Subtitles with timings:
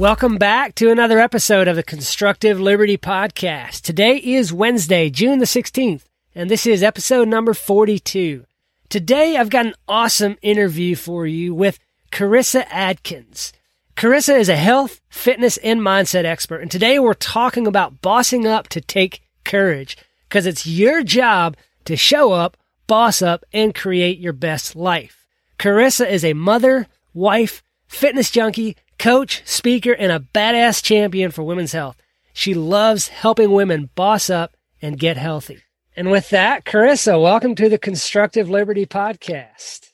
[0.00, 3.82] Welcome back to another episode of the Constructive Liberty Podcast.
[3.82, 8.46] Today is Wednesday, June the 16th, and this is episode number 42.
[8.88, 11.78] Today I've got an awesome interview for you with
[12.10, 13.52] Karissa Adkins.
[13.94, 18.68] Karissa is a health, fitness, and mindset expert, and today we're talking about bossing up
[18.68, 19.98] to take courage
[20.30, 25.26] because it's your job to show up, boss up, and create your best life.
[25.58, 31.72] Karissa is a mother, wife, fitness junkie, coach, speaker, and a badass champion for women's
[31.72, 31.96] health.
[32.34, 35.62] She loves helping women boss up and get healthy.
[35.96, 39.88] And with that, Karissa, welcome to the Constructive Liberty Podcast.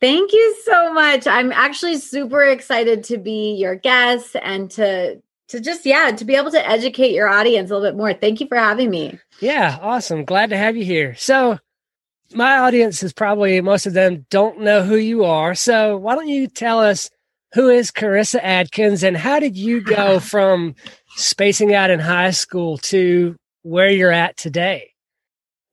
[0.00, 1.26] Thank you so much.
[1.26, 6.36] I'm actually super excited to be your guest and to to just yeah, to be
[6.36, 8.14] able to educate your audience a little bit more.
[8.14, 9.18] Thank you for having me.
[9.40, 10.24] Yeah, awesome.
[10.24, 11.14] Glad to have you here.
[11.16, 11.58] So,
[12.32, 15.54] my audience is probably most of them don't know who you are.
[15.54, 17.10] So, why don't you tell us
[17.52, 20.74] who is Karissa Adkins and how did you go from
[21.16, 24.92] spacing out in high school to where you're at today?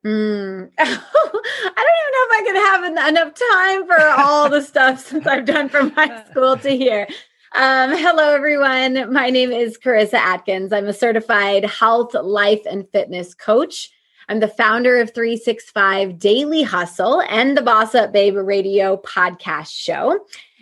[0.06, 0.70] Mm.
[0.80, 5.00] I don't even know if I could have en- enough time for all the stuff
[5.06, 7.08] since I've done from high school to here.
[7.56, 9.12] Um, hello, everyone.
[9.12, 10.72] My name is Karissa Adkins.
[10.72, 13.90] I'm a certified health, life, and fitness coach.
[14.30, 20.20] I'm the founder of 365 Daily Hustle and the Boss Up Babe Radio podcast show.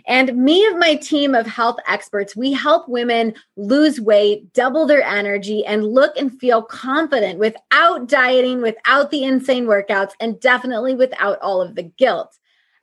[0.08, 5.04] And me and my team of health experts, we help women lose weight, double their
[5.04, 11.38] energy, and look and feel confident without dieting, without the insane workouts, and definitely without
[11.40, 12.38] all of the guilt.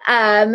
[0.07, 0.55] Um,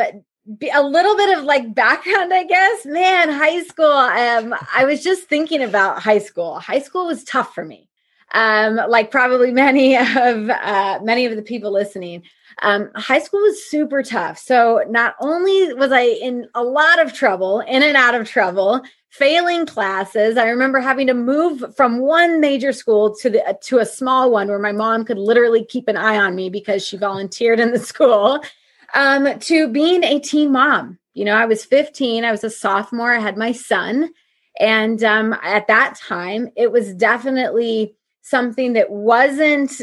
[0.73, 2.85] a little bit of like background, I guess.
[2.85, 3.85] Man, high school.
[3.85, 6.59] Um, I was just thinking about high school.
[6.59, 7.89] High school was tough for me.
[8.31, 12.23] Um, like probably many of uh, many of the people listening.
[12.61, 14.37] Um, high school was super tough.
[14.37, 18.81] So not only was I in a lot of trouble, in and out of trouble,
[19.09, 20.37] failing classes.
[20.37, 24.47] I remember having to move from one major school to the to a small one
[24.47, 27.79] where my mom could literally keep an eye on me because she volunteered in the
[27.91, 28.43] school.
[28.95, 30.97] Um, to being a teen mom.
[31.13, 32.23] You know, I was 15.
[32.23, 33.13] I was a sophomore.
[33.13, 34.09] I had my son,
[34.59, 39.81] and um, at that time, it was definitely something that wasn't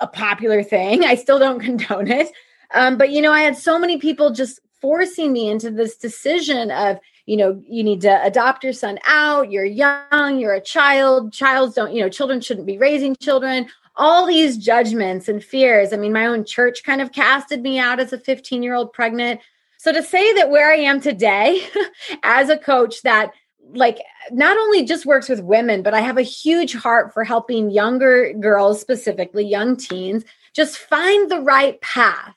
[0.00, 1.04] a popular thing.
[1.04, 2.30] I still don't condone it.
[2.74, 6.70] Um, but, you know, I had so many people just forcing me into this decision
[6.70, 9.50] of, you know, you need to adopt your son out.
[9.50, 11.32] You're young, you're a child.
[11.32, 13.68] Childs don't, you know, children shouldn't be raising children.
[13.96, 15.92] All these judgments and fears.
[15.92, 18.92] I mean, my own church kind of casted me out as a 15 year old
[18.92, 19.40] pregnant.
[19.78, 21.62] So to say that where I am today
[22.22, 23.32] as a coach that
[23.74, 27.70] like not only just works with women, but I have a huge heart for helping
[27.70, 32.34] younger girls, specifically young teens, just find the right path.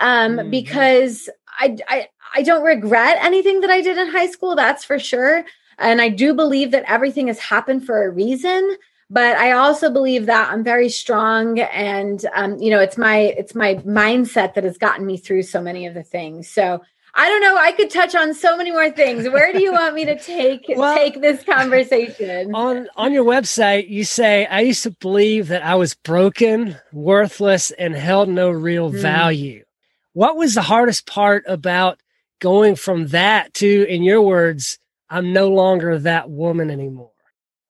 [0.00, 0.50] Um, mm-hmm.
[0.50, 1.28] Because
[1.58, 5.44] I, I I don't regret anything that I did in high school, that's for sure.
[5.78, 8.76] And I do believe that everything has happened for a reason.
[9.12, 13.56] But I also believe that I'm very strong, and um, you know, it's my it's
[13.56, 16.48] my mindset that has gotten me through so many of the things.
[16.48, 16.80] So
[17.14, 17.56] I don't know.
[17.56, 19.28] I could touch on so many more things.
[19.28, 22.54] Where do you want me to take well, take this conversation?
[22.54, 27.70] On on your website, you say I used to believe that I was broken, worthless,
[27.72, 29.00] and held no real mm.
[29.00, 29.64] value.
[30.12, 32.00] What was the hardest part about
[32.40, 34.78] going from that to, in your words,
[35.08, 37.12] I'm no longer that woman anymore?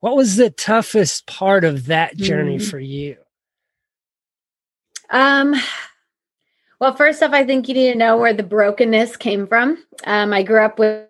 [0.00, 2.70] What was the toughest part of that journey mm.
[2.70, 3.16] for you?
[5.10, 5.54] Um
[6.80, 9.84] well, first off, I think you need to know where the brokenness came from.
[10.04, 11.06] Um, I grew up with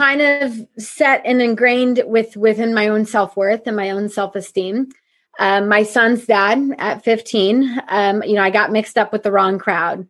[0.00, 4.88] kind of set and ingrained with within my own self-worth and my own self-esteem.
[5.38, 9.32] Um, my son's dad at 15 um, you know i got mixed up with the
[9.32, 10.06] wrong crowd.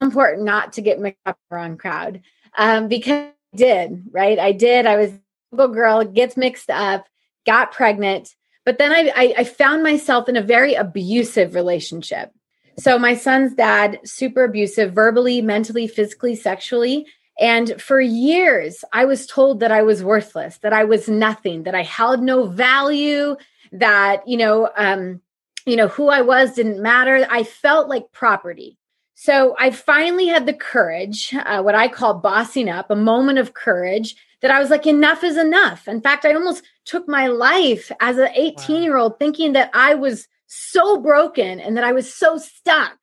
[0.00, 2.22] Important not to get mixed up with the wrong crowd.
[2.56, 4.38] Um, because i did right?
[4.38, 4.86] I did.
[4.86, 5.20] I was a
[5.56, 7.06] little girl gets mixed up
[7.46, 8.34] got pregnant
[8.64, 12.32] but then I, I, I found myself in a very abusive relationship.
[12.78, 17.06] So my son's dad, super abusive, verbally, mentally, physically, sexually.
[17.38, 21.74] And for years, I was told that I was worthless, that I was nothing, that
[21.74, 23.36] I held no value,
[23.72, 25.20] that, you know, um,
[25.66, 27.26] you know, who I was didn't matter.
[27.30, 28.78] I felt like property.
[29.14, 33.54] So I finally had the courage, uh, what I call bossing up, a moment of
[33.54, 35.88] courage that I was like, enough is enough.
[35.88, 39.94] In fact, I almost took my life as an 18 year old thinking that I
[39.94, 42.98] was so broken and that I was so stuck.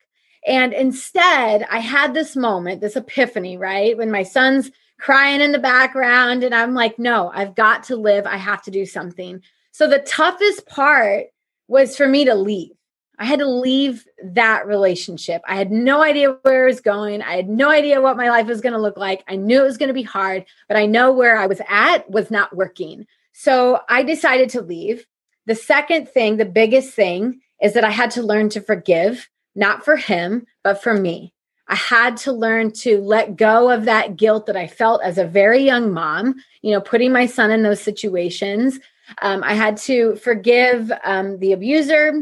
[0.46, 3.96] And instead, I had this moment, this epiphany, right?
[3.96, 8.26] When my son's crying in the background, and I'm like, no, I've got to live.
[8.26, 9.42] I have to do something.
[9.72, 11.26] So the toughest part
[11.68, 12.72] was for me to leave.
[13.20, 15.42] I had to leave that relationship.
[15.46, 17.20] I had no idea where it was going.
[17.20, 19.22] I had no idea what my life was going to look like.
[19.28, 22.10] I knew it was going to be hard, but I know where I was at
[22.10, 23.06] was not working.
[23.34, 25.06] So I decided to leave.
[25.44, 29.84] The second thing, the biggest thing, is that I had to learn to forgive, not
[29.84, 31.34] for him, but for me.
[31.68, 35.26] I had to learn to let go of that guilt that I felt as a
[35.26, 38.80] very young mom, you know, putting my son in those situations.
[39.22, 42.12] Um, I had to forgive um, the abuser,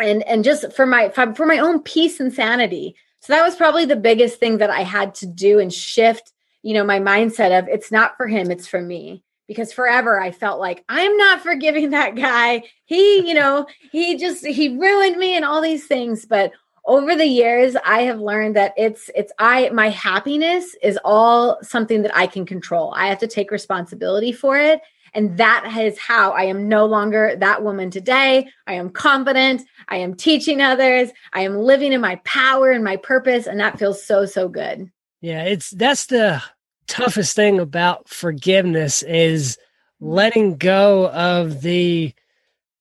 [0.00, 2.96] and and just for my for my own peace and sanity.
[3.20, 6.74] So that was probably the biggest thing that i had to do and shift you
[6.74, 9.22] know my mindset of it's not for him it's for me.
[9.46, 12.62] Because forever i felt like i'm not forgiving that guy.
[12.84, 16.24] He you know he just he ruined me and all these things.
[16.24, 16.52] But
[16.86, 22.02] over the years i have learned that it's it's i my happiness is all something
[22.02, 22.92] that i can control.
[22.96, 24.80] I have to take responsibility for it
[25.14, 28.48] and that is how I am no longer that woman today.
[28.66, 29.62] I am confident.
[29.88, 31.10] I am teaching others.
[31.32, 33.46] I am living in my power and my purpose.
[33.46, 34.90] And that feels so, so good.
[35.20, 36.42] Yeah, it's that's the
[36.86, 39.58] toughest thing about forgiveness is
[40.00, 42.14] letting go of the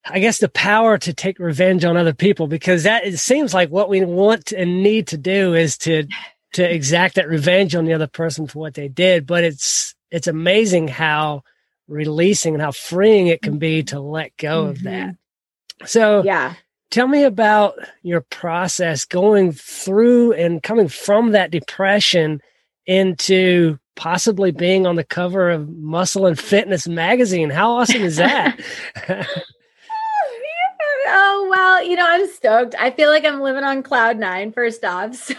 [0.10, 3.70] I guess the power to take revenge on other people because that it seems like
[3.70, 6.08] what we want and need to do is to
[6.54, 9.26] to exact that revenge on the other person for what they did.
[9.26, 11.44] But it's it's amazing how
[11.88, 14.72] releasing and how freeing it can be to let go mm-hmm.
[14.72, 15.16] of that.
[15.86, 16.56] So, yeah.
[16.90, 22.42] Tell me about your process going through and coming from that depression
[22.86, 27.50] into possibly being on the cover of Muscle and Fitness magazine.
[27.50, 28.58] How awesome is that?
[31.10, 34.84] oh well you know i'm stoked i feel like i'm living on cloud nine first
[34.84, 35.36] off so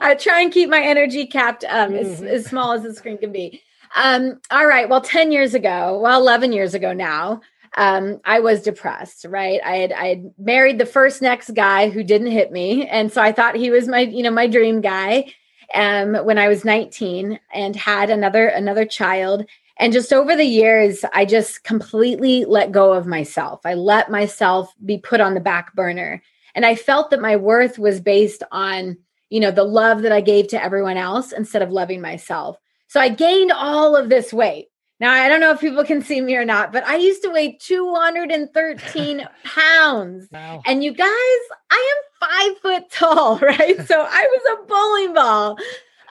[0.00, 1.96] i try and keep my energy capped um, mm-hmm.
[1.96, 3.60] as, as small as the screen can be
[3.96, 4.88] um, all right.
[4.88, 7.40] Well, 10 years ago, well, 11 years ago now,
[7.76, 9.60] um, I was depressed, right?
[9.64, 12.86] I had I had married the first next guy who didn't hit me.
[12.86, 15.32] And so I thought he was my, you know, my dream guy
[15.74, 19.46] um when I was 19 and had another another child.
[19.78, 23.60] And just over the years, I just completely let go of myself.
[23.64, 26.22] I let myself be put on the back burner.
[26.54, 28.98] And I felt that my worth was based on,
[29.30, 32.58] you know, the love that I gave to everyone else instead of loving myself.
[32.92, 34.66] So I gained all of this weight.
[35.00, 37.30] Now, I don't know if people can see me or not, but I used to
[37.30, 40.28] weigh 213 pounds.
[40.30, 40.60] Wow.
[40.66, 41.08] And you guys,
[41.70, 43.80] I am five foot tall, right?
[43.88, 45.56] so I was a bowling ball.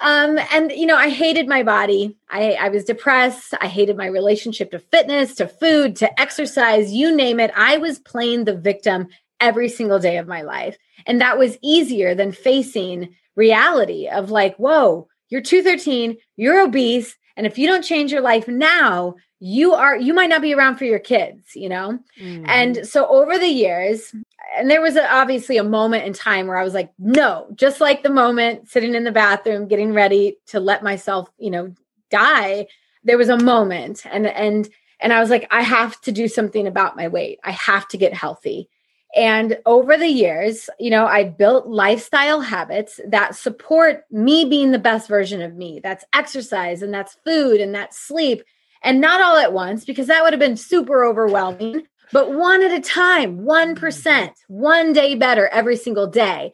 [0.02, 2.18] Um, and you know, I hated my body.
[2.32, 3.54] I, I was depressed.
[3.62, 7.52] I hated my relationship to fitness, to food, to exercise, you name it.
[7.56, 10.80] I was playing the victim every single day of my life.
[11.06, 17.48] And that was easier than facing reality of like, whoa, you're 213, you're obese, and
[17.48, 20.86] if you don't change your life now, you are you might not be around for
[20.86, 21.98] your kids, you know?
[22.22, 22.46] Mm.
[22.48, 24.14] And so over the years,
[24.56, 27.82] and there was a, obviously a moment in time where I was like, no, just
[27.82, 31.74] like the moment sitting in the bathroom getting ready to let myself, you know,
[32.12, 32.68] die,
[33.04, 34.70] there was a moment and and
[35.00, 37.40] and I was like I have to do something about my weight.
[37.44, 38.70] I have to get healthy.
[39.16, 44.80] And over the years, you know, I built lifestyle habits that support me being the
[44.80, 45.82] best version of me.
[45.84, 48.44] That's exercise and that's food and that's sleep.
[48.84, 52.72] And not all at once, because that would have been super overwhelming, but one at
[52.72, 56.54] a time, 1%, one day better every single day.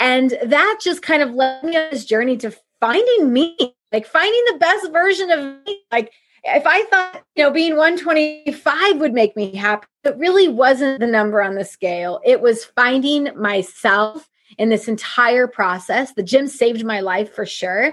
[0.00, 3.56] And that just kind of led me on this journey to finding me,
[3.92, 5.82] like finding the best version of me.
[5.92, 6.12] Like,
[6.44, 11.06] if I thought, you know, being 125 would make me happy, it really wasn't the
[11.06, 12.20] number on the scale.
[12.24, 16.12] It was finding myself in this entire process.
[16.14, 17.92] The gym saved my life for sure.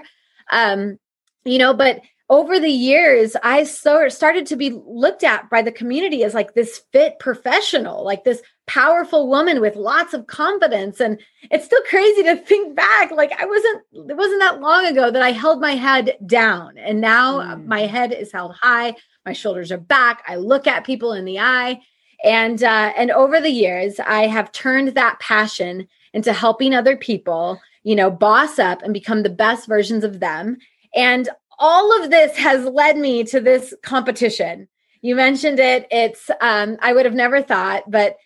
[0.50, 0.98] Um,
[1.44, 5.70] you know, but over the years, I so started to be looked at by the
[5.70, 11.00] community as like this fit professional, like this powerful woman with lots of confidence.
[11.00, 11.20] And
[11.50, 13.10] it's still crazy to think back.
[13.10, 16.76] Like I wasn't, it wasn't that long ago that I held my head down.
[16.78, 17.64] And now mm.
[17.66, 18.94] my head is held high.
[19.24, 20.22] My shoulders are back.
[20.26, 21.80] I look at people in the eye.
[22.24, 27.60] And uh, and over the years, I have turned that passion into helping other people,
[27.84, 30.56] you know, boss up and become the best versions of them.
[30.94, 34.66] And all of this has led me to this competition.
[35.02, 35.86] You mentioned it.
[35.90, 38.16] It's um, I would have never thought, but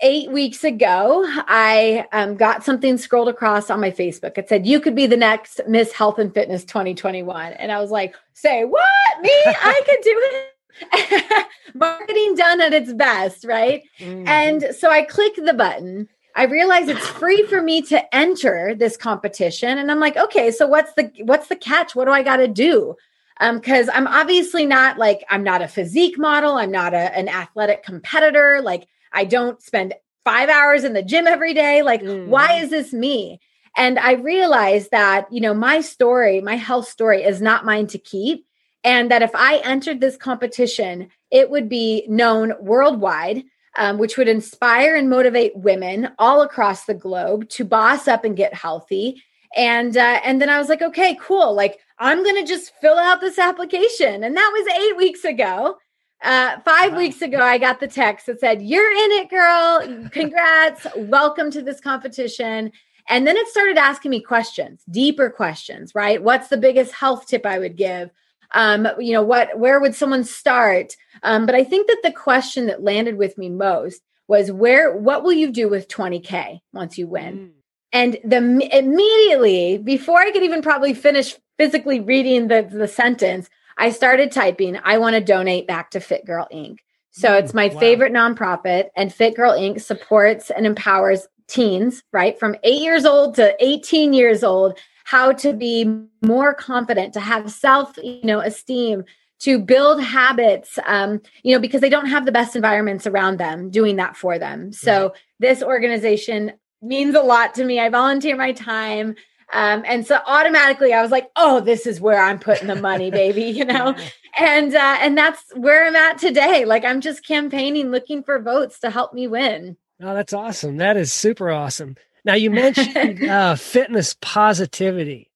[0.00, 4.38] eight weeks ago, I um, got something scrolled across on my Facebook.
[4.38, 7.52] It said, You could be the next Miss Health and Fitness 2021.
[7.54, 8.84] And I was like, Say what?
[9.20, 9.30] Me?
[9.30, 11.46] I could do it.
[11.74, 13.82] Marketing done at its best, right?
[13.98, 14.28] Mm-hmm.
[14.28, 16.08] And so I click the button.
[16.36, 19.76] I realize it's free for me to enter this competition.
[19.76, 21.96] And I'm like, okay, so what's the what's the catch?
[21.96, 22.94] What do I gotta do?
[23.40, 27.28] Um, because I'm obviously not like I'm not a physique model, I'm not a, an
[27.28, 28.60] athletic competitor.
[28.62, 31.82] Like I don't spend five hours in the gym every day.
[31.82, 32.26] Like, mm.
[32.26, 33.40] why is this me?
[33.76, 37.98] And I realized that, you know, my story, my health story is not mine to
[37.98, 38.44] keep.
[38.84, 43.44] And that if I entered this competition, it would be known worldwide,
[43.76, 48.36] um, which would inspire and motivate women all across the globe to boss up and
[48.36, 49.22] get healthy.
[49.56, 51.54] And uh, and then I was like, okay, cool.
[51.54, 55.78] Like I'm gonna just fill out this application, and that was eight weeks ago.
[56.22, 56.98] Uh, five wow.
[56.98, 60.08] weeks ago, I got the text that said, You're in it, girl.
[60.10, 60.86] Congrats.
[60.96, 62.72] Welcome to this competition.
[63.08, 66.22] And then it started asking me questions, deeper questions, right?
[66.22, 68.10] What's the biggest health tip I would give?
[68.52, 70.94] Um, you know, what, where would someone start?
[71.22, 75.22] Um, but I think that the question that landed with me most was where, what
[75.22, 77.38] will you do with 20K once you win?
[77.38, 77.50] Mm.
[77.92, 83.48] And the immediately before I could even probably finish physically reading the, the sentence,
[83.78, 86.78] I started typing, I want to donate back to Fit Girl Inc.
[87.10, 87.78] So mm, it's my wow.
[87.78, 89.80] favorite nonprofit, and Fit Girl Inc.
[89.80, 95.52] supports and empowers teens, right, from eight years old to 18 years old, how to
[95.54, 95.90] be
[96.22, 99.04] more confident, to have self, you know, esteem,
[99.40, 103.70] to build habits, um, you know, because they don't have the best environments around them
[103.70, 104.72] doing that for them.
[104.72, 107.78] So this organization means a lot to me.
[107.80, 109.14] I volunteer my time.
[109.52, 113.10] Um, and so automatically I was like, oh, this is where I'm putting the money,
[113.22, 113.94] baby, you know?
[114.38, 116.64] and uh, and that's where I'm at today.
[116.64, 119.76] Like I'm just campaigning, looking for votes to help me win.
[120.00, 120.76] Oh, that's awesome.
[120.76, 121.96] That is super awesome.
[122.24, 125.30] Now you mentioned uh, fitness positivity.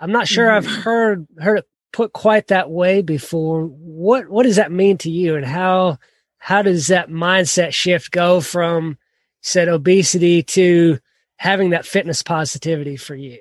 [0.00, 0.68] I'm not sure mm-hmm.
[0.68, 3.64] I've heard heard it put quite that way before.
[3.66, 5.98] What what does that mean to you, and how
[6.38, 8.98] how does that mindset shift go from
[9.42, 10.98] said obesity to
[11.36, 13.38] having that fitness positivity for you?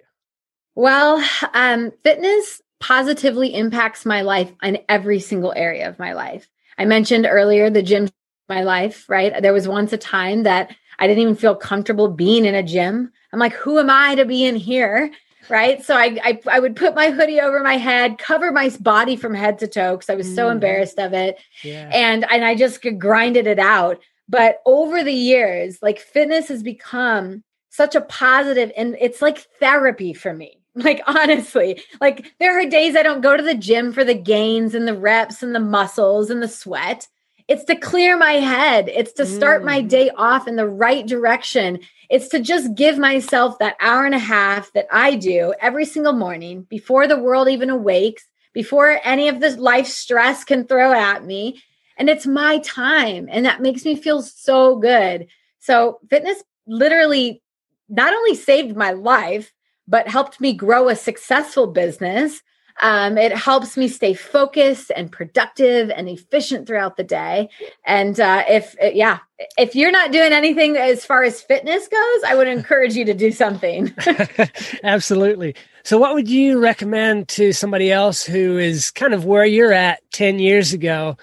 [0.81, 1.23] Well,
[1.53, 6.49] um, fitness positively impacts my life in every single area of my life.
[6.75, 8.09] I mentioned earlier the gym
[8.49, 9.43] my life, right?
[9.43, 13.11] There was once a time that I didn't even feel comfortable being in a gym.
[13.31, 15.11] I'm like, who am I to be in here?
[15.49, 15.83] Right.
[15.83, 19.35] So I, I, I would put my hoodie over my head, cover my body from
[19.35, 20.53] head to toe because I was so mm.
[20.53, 21.37] embarrassed of it.
[21.63, 21.91] Yeah.
[21.93, 23.99] And and I just grinded it out.
[24.27, 30.13] But over the years, like fitness has become such a positive and it's like therapy
[30.13, 34.03] for me like honestly, like there are days I don't go to the gym for
[34.03, 37.07] the gains and the reps and the muscles and the sweat.
[37.47, 38.87] It's to clear my head.
[38.87, 39.65] It's to start mm.
[39.65, 41.79] my day off in the right direction.
[42.09, 46.13] It's to just give myself that hour and a half that I do every single
[46.13, 48.23] morning before the world even awakes,
[48.53, 51.61] before any of this life stress can throw at me.
[51.97, 53.27] And it's my time.
[53.29, 55.27] And that makes me feel so good.
[55.59, 57.41] So, fitness literally
[57.89, 59.51] not only saved my life,
[59.91, 62.41] but helped me grow a successful business.
[62.79, 67.49] Um, it helps me stay focused and productive and efficient throughout the day.
[67.85, 69.19] And uh, if, uh, yeah,
[69.57, 73.13] if you're not doing anything as far as fitness goes, I would encourage you to
[73.13, 73.93] do something.
[74.83, 75.55] Absolutely.
[75.83, 79.99] So, what would you recommend to somebody else who is kind of where you're at
[80.13, 81.17] 10 years ago,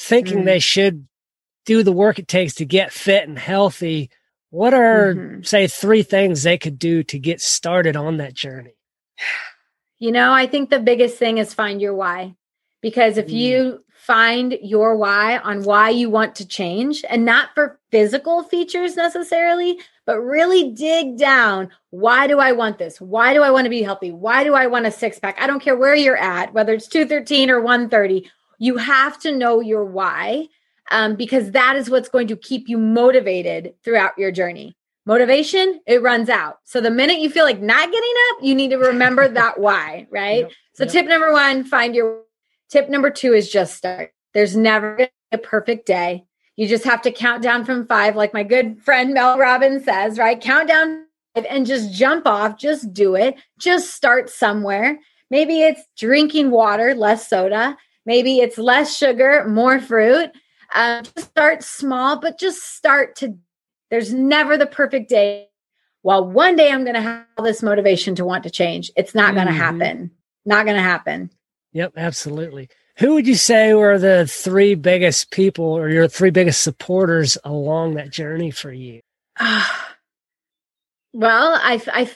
[0.00, 0.44] thinking mm.
[0.46, 1.06] they should
[1.66, 4.10] do the work it takes to get fit and healthy?
[4.54, 5.42] What are, mm-hmm.
[5.42, 8.76] say, three things they could do to get started on that journey?
[10.00, 12.34] You know, I think the biggest thing is find your why.
[12.82, 13.34] Because if mm.
[13.34, 18.96] you find your why on why you want to change, and not for physical features
[18.96, 23.00] necessarily, but really dig down why do I want this?
[23.00, 24.10] Why do I want to be healthy?
[24.10, 25.40] Why do I want a six pack?
[25.40, 28.28] I don't care where you're at, whether it's 213 or 130.
[28.58, 30.48] You have to know your why
[30.90, 34.76] um, because that is what's going to keep you motivated throughout your journey.
[35.06, 36.58] Motivation, it runs out.
[36.64, 40.06] So the minute you feel like not getting up, you need to remember that why,
[40.10, 40.44] right?
[40.44, 40.92] Yep, so yep.
[40.92, 42.22] tip number one, find your
[42.70, 44.12] tip number two is just start.
[44.32, 46.24] There's never a perfect day.
[46.56, 50.18] You just have to count down from five, like my good friend Mel Robbins says,
[50.18, 50.40] right?
[50.40, 53.36] Count down and just jump off, just do it.
[53.58, 54.98] Just start somewhere.
[55.30, 57.76] Maybe it's drinking water, less soda.
[58.06, 60.30] Maybe it's less sugar, more fruit.
[60.74, 63.36] Um, just start small, but just start to.
[63.90, 65.48] There's never the perfect day.
[66.02, 68.90] Well, one day I'm going to have this motivation to want to change.
[68.96, 69.80] It's not going to mm-hmm.
[69.80, 70.10] happen.
[70.44, 71.30] Not going to happen.
[71.72, 72.68] Yep, absolutely.
[72.98, 77.94] Who would you say were the three biggest people or your three biggest supporters along
[77.94, 79.00] that journey for you?
[79.40, 79.70] well,
[81.62, 82.10] I, I,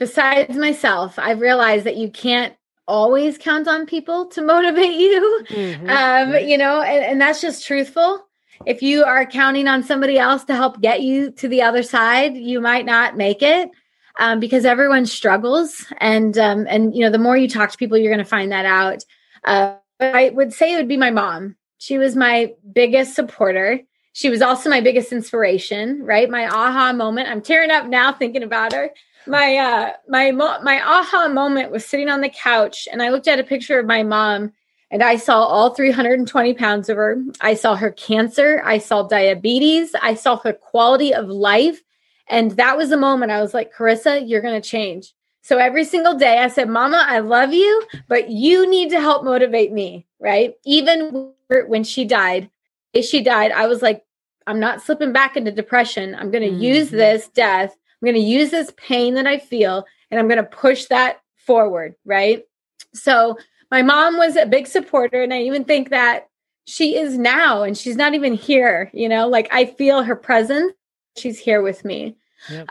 [0.00, 2.54] besides myself, I've realized that you can't
[2.86, 5.44] always count on people to motivate you.
[5.48, 5.88] Mm-hmm.
[5.88, 6.46] Um.
[6.46, 8.26] You know, and, and that's just truthful.
[8.66, 12.36] If you are counting on somebody else to help get you to the other side,
[12.36, 13.70] you might not make it.
[14.16, 17.98] Um, because everyone struggles and um, and you know the more you talk to people
[17.98, 19.02] you're going to find that out
[19.42, 23.80] uh, i would say it would be my mom she was my biggest supporter
[24.14, 26.30] She was also my biggest inspiration, right?
[26.30, 27.28] My aha moment.
[27.28, 28.90] I'm tearing up now thinking about her.
[29.26, 33.28] My uh my mo- my aha moment was sitting on the couch and I looked
[33.28, 34.52] at a picture of my mom
[34.90, 37.20] and I saw all 320 pounds of her.
[37.40, 38.62] I saw her cancer.
[38.64, 39.94] I saw diabetes.
[40.00, 41.82] I saw her quality of life.
[42.28, 45.12] And that was the moment I was like, Karissa, you're going to change.
[45.42, 49.24] So every single day I said, Mama, I love you, but you need to help
[49.24, 50.54] motivate me, right?
[50.64, 51.32] Even
[51.66, 52.48] when she died,
[52.94, 54.04] if she died, I was like,
[54.46, 56.14] I'm not slipping back into depression.
[56.14, 56.62] I'm going to mm-hmm.
[56.62, 57.76] use this death.
[58.04, 61.20] I'm going to use this pain that I feel and I'm going to push that
[61.36, 62.42] forward, right?
[62.92, 63.38] So
[63.70, 66.28] my mom was a big supporter and I even think that
[66.66, 70.72] she is now and she's not even here, you know, like I feel her presence.
[71.16, 72.16] She's here with me.
[72.50, 72.68] Yep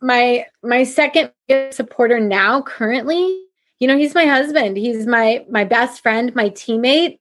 [0.00, 1.30] my my second
[1.70, 3.42] supporter now currently
[3.78, 7.18] you know he's my husband he's my my best friend my teammate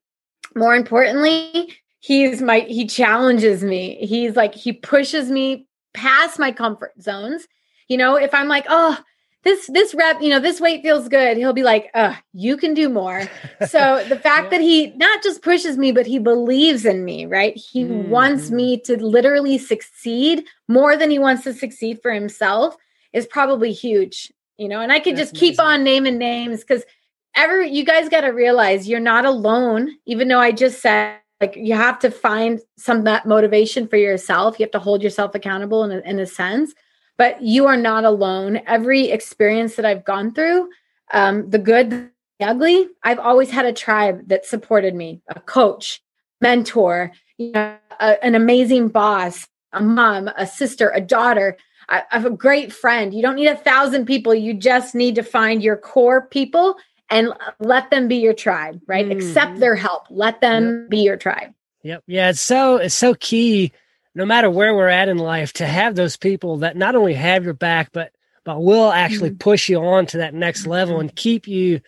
[0.55, 6.93] more importantly he's my he challenges me he's like he pushes me past my comfort
[7.01, 7.47] zones.
[7.87, 8.97] You know if i'm like oh
[9.43, 12.73] this this rep you know this weight feels good he'll be like uh you can
[12.73, 13.23] do more.
[13.67, 14.49] So the fact yeah.
[14.49, 17.55] that he not just pushes me but he believes in me right?
[17.55, 18.09] He mm-hmm.
[18.09, 22.75] wants me to literally succeed more than he wants to succeed for himself
[23.13, 24.81] is probably huge you know?
[24.81, 26.83] And i could That's just keep on naming names because
[27.35, 31.55] every you guys got to realize you're not alone even though i just said like
[31.55, 35.83] you have to find some that motivation for yourself you have to hold yourself accountable
[35.83, 36.73] in a, in a sense
[37.17, 38.61] but you are not alone.
[38.67, 40.69] Every experience that I've gone through,
[41.13, 41.89] um, the good,
[42.39, 46.01] the ugly, I've always had a tribe that supported me, a coach,
[46.41, 51.57] mentor, you know, a, an amazing boss, a mom, a sister, a daughter.
[51.87, 53.13] I, have a great friend.
[53.13, 54.33] You don't need a thousand people.
[54.33, 56.75] You just need to find your core people
[57.09, 59.05] and let them be your tribe, right?
[59.05, 59.19] Mm-hmm.
[59.19, 60.07] Accept their help.
[60.09, 60.89] Let them yep.
[60.89, 61.53] be your tribe.
[61.83, 62.03] Yep.
[62.07, 62.29] Yeah.
[62.29, 63.71] It's so, it's so key
[64.15, 67.43] no matter where we're at in life, to have those people that not only have
[67.43, 68.11] your back, but
[68.45, 69.39] but will actually mm-hmm.
[69.39, 71.81] push you on to that next level and keep you,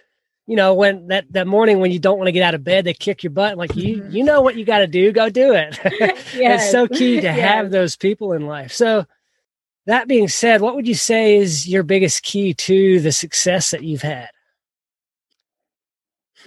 [0.48, 2.84] you know, when that that morning when you don't want to get out of bed,
[2.84, 3.58] they kick your butt.
[3.58, 4.12] Like you, mm-hmm.
[4.12, 5.80] you know what you got to do, go do it.
[5.84, 6.26] yes.
[6.36, 7.39] it's so key to yes.
[7.39, 8.74] have those people in life.
[8.74, 9.06] So
[9.86, 13.84] that being said, what would you say is your biggest key to the success that
[13.84, 14.30] you've had?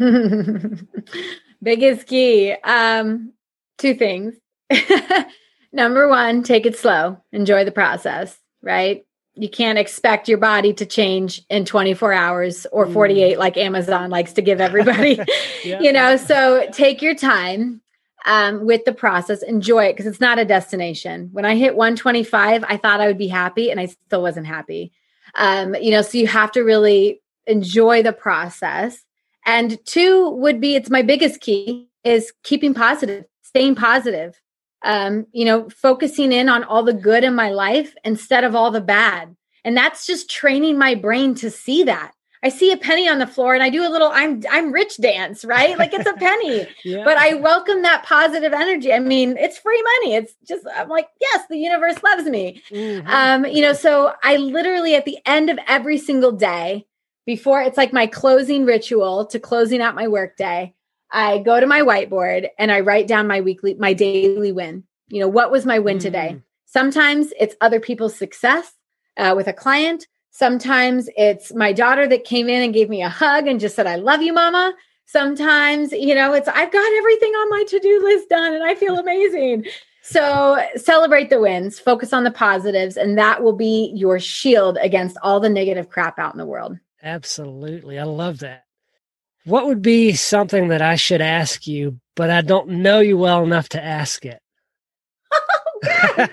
[1.63, 2.53] biggest key.
[2.65, 3.33] Um,
[3.79, 4.35] two things.
[5.73, 7.19] Number one, take it slow.
[7.33, 9.05] Enjoy the process, right?
[9.35, 12.93] You can't expect your body to change in 24 hours or mm.
[12.93, 15.19] 48 like Amazon likes to give everybody.
[15.65, 15.81] yeah.
[15.81, 17.81] You know, so take your time
[18.27, 21.31] um, with the process, enjoy it because it's not a destination.
[21.33, 24.93] When I hit 125, I thought I would be happy and I still wasn't happy.
[25.37, 29.05] Um, you know, so you have to really enjoy the process.
[29.47, 34.41] And two would be it's my biggest key is keeping positive, staying positive
[34.83, 38.71] um, you know, focusing in on all the good in my life instead of all
[38.71, 39.35] the bad.
[39.65, 42.13] And that's just training my brain to see that.
[42.43, 44.97] I see a penny on the floor and I do a little I'm I'm rich
[44.97, 45.79] dance, right?
[45.79, 46.67] Like it's a penny.
[46.87, 47.05] yeah.
[47.05, 48.95] But I welcome that positive energy.
[48.95, 50.15] I mean, it's free money.
[50.15, 52.63] It's just I'm like, yes, the universe loves me.
[52.71, 53.07] Mm-hmm.
[53.11, 56.87] Um, you know, so I literally at the end of every single day,
[57.31, 60.75] before it's like my closing ritual to closing out my workday,
[61.13, 64.83] I go to my whiteboard and I write down my weekly, my daily win.
[65.07, 66.01] You know, what was my win mm.
[66.01, 66.43] today?
[66.67, 68.73] Sometimes it's other people's success
[69.17, 70.09] uh, with a client.
[70.33, 73.87] Sometimes it's my daughter that came in and gave me a hug and just said,
[73.87, 74.75] I love you, mama.
[75.07, 78.75] Sometimes, you know, it's I've got everything on my to do list done and I
[78.75, 79.67] feel amazing.
[80.03, 85.17] So celebrate the wins, focus on the positives, and that will be your shield against
[85.23, 86.77] all the negative crap out in the world.
[87.03, 87.99] Absolutely.
[87.99, 88.65] I love that.
[89.45, 93.43] What would be something that I should ask you, but I don't know you well
[93.43, 94.41] enough to ask it?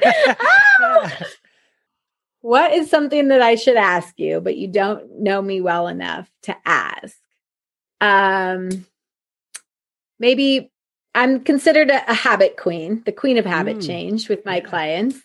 [0.80, 1.10] oh,
[2.42, 6.30] what is something that I should ask you, but you don't know me well enough
[6.44, 7.18] to ask?
[8.02, 8.86] Um,
[10.20, 10.70] maybe
[11.16, 13.86] I'm considered a, a habit queen, the queen of habit mm.
[13.86, 14.64] change with my yeah.
[14.66, 15.20] clients.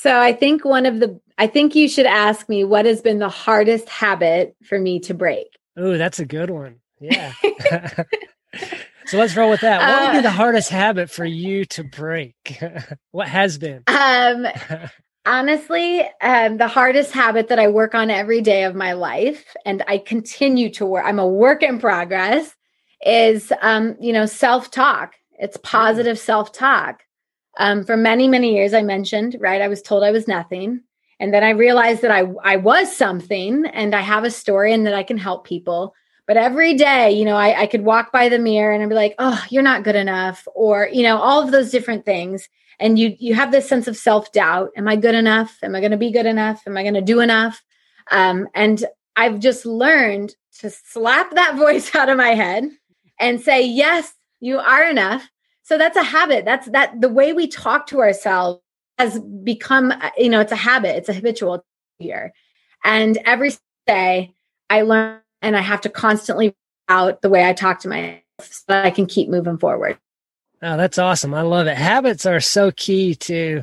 [0.00, 3.18] So I think one of the, I think you should ask me what has been
[3.18, 5.48] the hardest habit for me to break.
[5.76, 6.76] Oh, that's a good one.
[7.00, 7.32] Yeah.
[9.06, 9.80] so let's roll with that.
[9.80, 12.36] What would be the uh, hardest habit for you to break?
[13.10, 13.82] what has been?
[13.88, 14.46] Um,
[15.26, 19.82] honestly, um, the hardest habit that I work on every day of my life, and
[19.88, 22.54] I continue to work, I'm a work in progress,
[23.04, 25.14] is, um, you know, self talk.
[25.40, 27.02] It's positive self talk.
[27.56, 29.60] Um, for many, many years, I mentioned, right?
[29.62, 30.82] I was told I was nothing.
[31.20, 34.86] And then I realized that I, I was something and I have a story and
[34.86, 35.94] that I can help people.
[36.26, 38.94] But every day, you know, I, I could walk by the mirror and I'd be
[38.94, 42.48] like, oh, you're not good enough, or, you know, all of those different things.
[42.80, 45.90] and you you have this sense of self-doubt am i good enough am i going
[45.90, 47.62] to be good enough am i going to do enough
[48.10, 48.84] um, and
[49.16, 52.64] i've just learned to slap that voice out of my head
[53.18, 55.28] and say yes you are enough
[55.68, 58.60] so that's a habit that's that the way we talk to ourselves
[58.98, 61.64] has become uh, you know it's a habit it's a habitual
[61.98, 62.32] here
[62.84, 63.52] and every
[63.86, 64.32] day
[64.70, 66.54] i learn and i have to constantly
[66.88, 69.98] out the way i talk to myself so that i can keep moving forward
[70.60, 71.34] Oh, that's awesome.
[71.34, 71.76] I love it.
[71.76, 73.62] Habits are so key to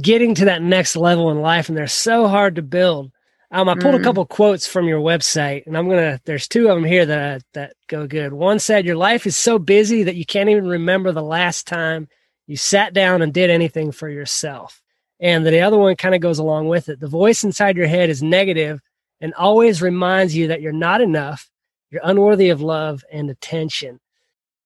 [0.00, 3.10] getting to that next level in life, and they're so hard to build.
[3.52, 4.00] Um, I pulled mm.
[4.00, 6.20] a couple quotes from your website, and I'm gonna.
[6.24, 8.32] There's two of them here that that go good.
[8.32, 12.08] One said, "Your life is so busy that you can't even remember the last time
[12.46, 14.80] you sat down and did anything for yourself."
[15.20, 16.98] And the other one kind of goes along with it.
[16.98, 18.80] The voice inside your head is negative
[19.20, 21.48] and always reminds you that you're not enough,
[21.90, 24.00] you're unworthy of love and attention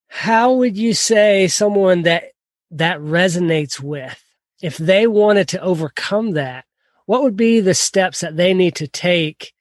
[0.09, 2.25] how would you say someone that
[2.70, 4.22] that resonates with
[4.62, 6.64] if they wanted to overcome that
[7.07, 9.53] what would be the steps that they need to take?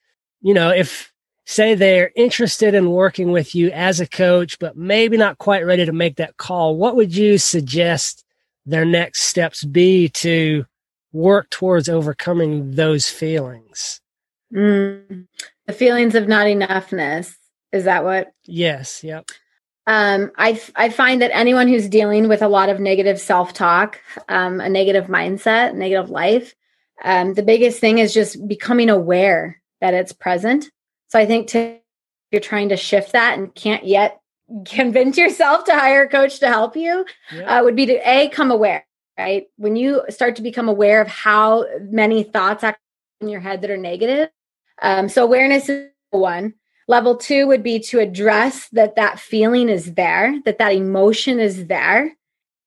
[0.41, 1.11] You know if
[1.45, 5.85] say they're interested in working with you as a coach but maybe not quite ready
[5.85, 8.25] to make that call what would you suggest
[8.65, 10.65] their next steps be to
[11.13, 14.01] work towards overcoming those feelings?
[14.53, 15.27] Mm,
[15.65, 17.35] the feelings of not enoughness.
[17.71, 18.31] Is that what?
[18.45, 19.29] Yes yep.
[19.87, 24.01] Um, I, I find that anyone who's dealing with a lot of negative self talk,
[24.29, 26.55] um, a negative mindset, negative life,
[27.03, 30.69] um, the biggest thing is just becoming aware that it's present.
[31.07, 31.77] So I think to,
[32.31, 34.21] you're trying to shift that and can't yet
[34.65, 37.59] convince yourself to hire a coach to help you, yeah.
[37.59, 38.85] uh, would be to a come aware.
[39.17, 42.75] Right when you start to become aware of how many thoughts are
[43.21, 44.29] in your head that are negative.
[44.81, 46.53] Um, so awareness is one.
[46.87, 51.67] Level two would be to address that that feeling is there, that that emotion is
[51.67, 52.15] there.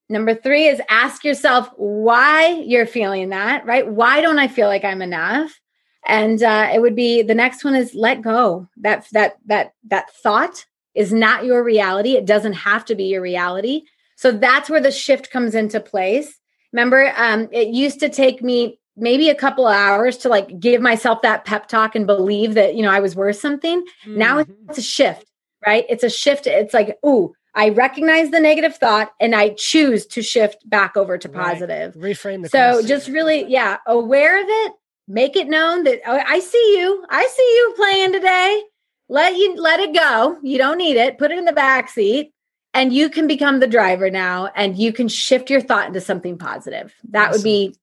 [0.09, 3.87] Number three is ask yourself why you're feeling that, right?
[3.87, 5.59] Why don't I feel like I'm enough?
[6.05, 8.67] And uh, it would be the next one is let go.
[8.77, 12.15] That that that that thought is not your reality.
[12.15, 13.83] It doesn't have to be your reality.
[14.15, 16.39] So that's where the shift comes into place.
[16.73, 20.81] Remember, um, it used to take me maybe a couple of hours to like give
[20.81, 23.81] myself that pep talk and believe that you know I was worth something.
[23.81, 24.17] Mm-hmm.
[24.17, 25.25] Now it's a shift,
[25.65, 25.85] right?
[25.87, 26.47] It's a shift.
[26.47, 31.17] It's like, ooh, I recognize the negative thought and I choose to shift back over
[31.17, 31.93] to positive.
[31.97, 32.15] Right.
[32.15, 34.71] Reframe the So just really, yeah, aware of it,
[35.09, 37.05] make it known that oh, I see you.
[37.09, 38.63] I see you playing today.
[39.09, 40.37] Let you let it go.
[40.41, 41.17] You don't need it.
[41.17, 42.31] Put it in the back seat
[42.73, 46.37] and you can become the driver now and you can shift your thought into something
[46.37, 46.95] positive.
[47.09, 47.39] That awesome.
[47.39, 47.75] would be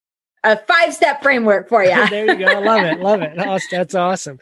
[0.42, 1.90] a five step framework for you.
[2.08, 2.46] there you go.
[2.46, 3.00] I love it.
[3.00, 3.36] Love it.
[3.70, 4.38] That's awesome.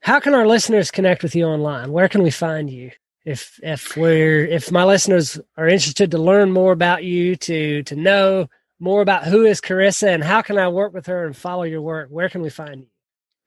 [0.00, 1.92] How can our listeners connect with you online?
[1.92, 2.92] Where can we find you?
[3.24, 7.96] If if we're if my listeners are interested to learn more about you, to to
[7.96, 11.62] know more about who is Karissa and how can I work with her and follow
[11.62, 12.88] your work, where can we find you?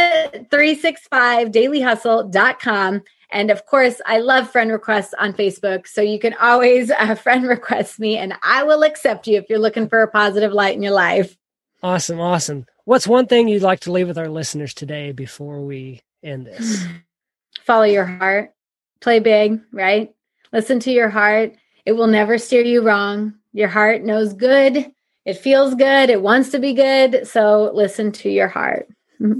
[0.50, 3.02] 365dailyhustle.com.
[3.30, 5.88] And of course, I love friend requests on Facebook.
[5.88, 9.58] So you can always uh, friend request me and I will accept you if you're
[9.58, 11.36] looking for a positive light in your life.
[11.82, 12.20] Awesome.
[12.20, 12.66] Awesome.
[12.84, 16.84] What's one thing you'd like to leave with our listeners today before we end this?
[17.64, 18.52] Follow your heart.
[19.00, 20.14] Play big, right?
[20.52, 21.56] Listen to your heart.
[21.84, 23.34] It will never steer you wrong.
[23.56, 24.92] Your heart knows good.
[25.24, 26.10] It feels good.
[26.10, 27.26] It wants to be good.
[27.26, 28.86] So listen to your heart.
[29.18, 29.38] Mm-hmm.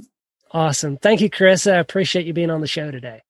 [0.52, 0.96] awesome.
[0.96, 1.74] Thank you, Karissa.
[1.74, 3.20] I appreciate you being on the show today.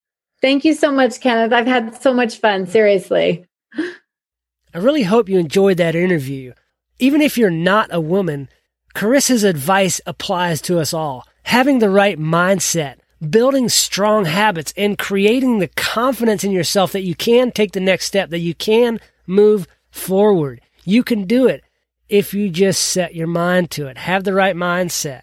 [0.41, 1.53] Thank you so much, Kenneth.
[1.53, 2.69] I've had so much fun.
[2.69, 3.45] Seriously.
[3.77, 6.53] I really hope you enjoyed that interview.
[7.01, 8.49] Even if you're not a woman,
[8.95, 11.27] Karissa's advice applies to us all.
[11.43, 17.17] Having the right mindset, building strong habits, and creating the confidence in yourself that you
[17.17, 20.61] can take the next step, that you can move forward.
[20.87, 21.65] You can do it
[22.09, 23.99] if you just set your mind to it.
[23.99, 25.23] Have the right mindset.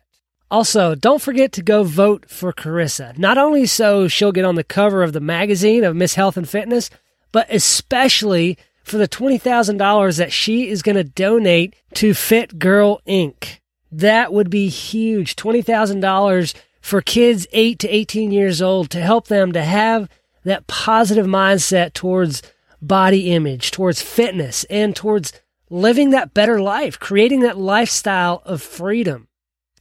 [0.52, 3.18] Also, don't forget to go vote for Karissa.
[3.18, 6.48] Not only so she'll get on the cover of the magazine of Miss Health and
[6.48, 6.92] Fitness,
[7.32, 13.60] but especially for the $20,000 that she is going to donate to Fit Girl Inc.
[13.92, 15.36] That would be huge.
[15.36, 20.10] $20,000 for kids 8 to 18 years old to help them to have
[20.44, 22.44] that positive mindset towards
[22.82, 25.32] body image, towards fitness, and towards
[25.74, 29.28] living that better life, creating that lifestyle of freedom.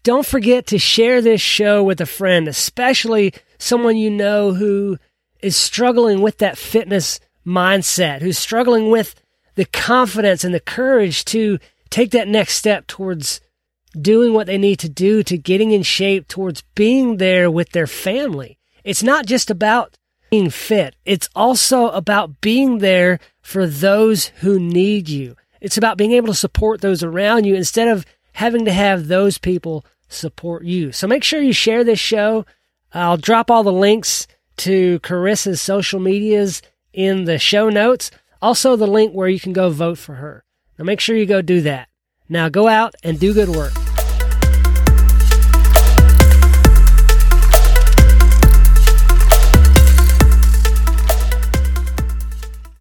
[0.02, 4.96] Don't forget to share this show with a friend, especially someone you know who
[5.40, 9.14] is struggling with that fitness mindset, who's struggling with
[9.54, 11.58] the confidence and the courage to
[11.90, 13.42] take that next step towards
[14.00, 17.86] doing what they need to do to getting in shape towards being there with their
[17.86, 18.58] family.
[18.82, 19.98] It's not just about
[20.30, 20.96] being fit.
[21.04, 25.36] It's also about being there for those who need you.
[25.62, 29.38] It's about being able to support those around you instead of having to have those
[29.38, 30.90] people support you.
[30.90, 32.44] So make sure you share this show.
[32.92, 34.26] I'll drop all the links
[34.58, 38.10] to Karissa's social medias in the show notes.
[38.42, 40.44] Also, the link where you can go vote for her.
[40.78, 41.88] Now, make sure you go do that.
[42.28, 43.72] Now, go out and do good work.